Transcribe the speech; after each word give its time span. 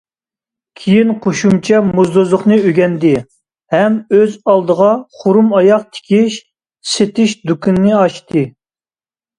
كېيىن 0.83 1.11
قوشۇمچە 1.25 1.81
موزدۇزلۇقنى 1.89 2.57
ئۆگەندى 2.63 3.13
ھەم 3.77 4.01
ئۆز 4.19 4.41
ئالدىغا 4.55 4.91
خۇرۇم 5.21 5.55
ئاياغ 5.61 5.87
تىكىش، 5.95 6.43
سېتىش 6.97 7.39
دۇكىنى 7.51 7.99
ئاچتى. 8.03 8.49